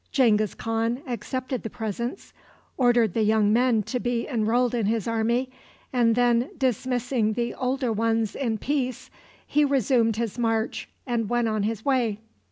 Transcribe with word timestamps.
Genghis 0.11 0.55
Khan 0.55 1.03
accepted 1.05 1.61
the 1.61 1.69
presents, 1.69 2.33
ordered 2.75 3.13
the 3.13 3.21
young 3.21 3.53
men 3.53 3.83
to 3.83 3.99
be 3.99 4.27
enrolled 4.27 4.73
in 4.73 4.87
his 4.87 5.07
army, 5.07 5.51
and 5.93 6.15
then, 6.15 6.49
dismissing 6.57 7.33
the 7.33 7.53
older 7.53 7.93
ones 7.93 8.35
in 8.35 8.57
peace, 8.57 9.11
he 9.45 9.63
resumed 9.63 10.15
his 10.15 10.39
march 10.39 10.89
and 11.05 11.29
went 11.29 11.47
on 11.47 11.61
his 11.61 11.85
way. 11.85 12.19